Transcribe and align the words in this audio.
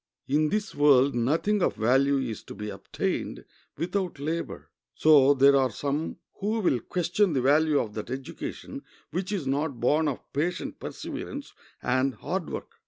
In 0.27 0.49
this 0.49 0.73
world 0.73 1.13
nothing 1.13 1.61
of 1.61 1.75
value 1.75 2.17
is 2.17 2.41
to 2.45 2.55
be 2.55 2.71
obtained 2.71 3.45
without 3.77 4.17
labor. 4.17 4.71
So 4.95 5.35
there 5.35 5.55
are 5.55 5.69
some 5.69 6.17
who 6.39 6.59
will 6.59 6.79
question 6.79 7.33
the 7.33 7.41
value 7.43 7.79
of 7.79 7.93
that 7.93 8.09
education 8.09 8.81
which 9.11 9.31
is 9.31 9.45
not 9.45 9.79
born 9.79 10.07
of 10.07 10.33
patient 10.33 10.79
perseverance 10.79 11.53
and 11.83 12.15
hard 12.15 12.49
work. 12.49 12.71